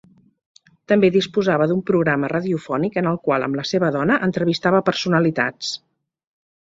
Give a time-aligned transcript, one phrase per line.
[0.91, 5.71] També disposava d'un programa radiofònic en el qual amb la seva dona entrevistava personalitats.